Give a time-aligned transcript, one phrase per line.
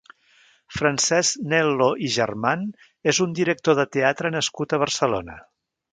[0.77, 2.65] Francesc Nel·lo i German
[3.15, 5.37] és un director de teatre nascut a Barcelona.